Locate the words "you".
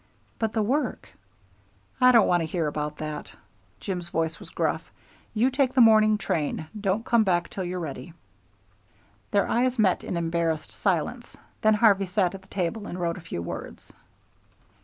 5.35-5.51